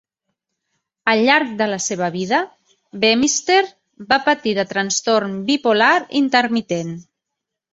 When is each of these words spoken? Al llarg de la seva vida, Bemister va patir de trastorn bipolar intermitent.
Al 1.11 1.19
llarg 1.27 1.51
de 1.59 1.67
la 1.71 1.77
seva 1.87 2.07
vida, 2.15 2.39
Bemister 3.03 3.59
va 4.15 4.19
patir 4.31 4.55
de 4.61 4.67
trastorn 4.73 5.37
bipolar 5.51 5.93
intermitent. 6.23 6.95